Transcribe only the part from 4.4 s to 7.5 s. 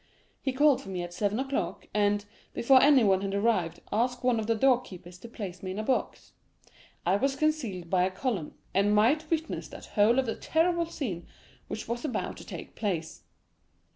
the door keepers to place me in a box. I was